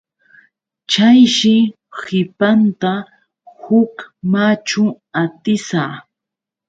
[0.91, 1.55] Chayshi
[2.03, 2.93] qipanta
[3.61, 3.95] huk
[4.31, 4.85] machu
[5.21, 5.83] atisa.